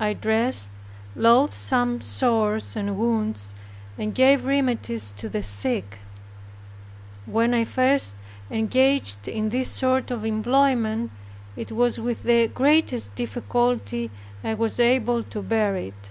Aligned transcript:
I 0.00 0.12
dressed 0.12 0.70
loathsome 1.14 2.00
sores 2.00 2.74
and 2.74 2.98
wounds, 2.98 3.54
and 3.96 4.12
gave 4.12 4.44
remedies 4.44 5.12
to 5.18 5.28
the 5.28 5.40
sick. 5.40 6.00
When 7.26 7.54
I 7.54 7.62
first 7.64 8.14
engaged 8.50 9.28
in 9.28 9.50
this 9.50 9.70
sort 9.70 10.10
of 10.10 10.24
employment, 10.24 11.12
it 11.54 11.70
was 11.70 12.00
with 12.00 12.24
the 12.24 12.48
greatest 12.48 13.14
difficulty 13.14 14.10
I 14.42 14.54
was 14.54 14.80
able 14.80 15.22
to 15.22 15.42
bear 15.42 15.76
it. 15.76 16.10